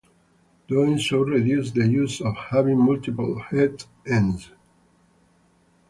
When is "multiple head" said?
2.79-3.83